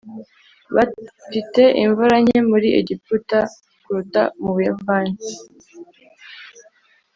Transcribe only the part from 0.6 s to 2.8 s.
bafite imvura nke muri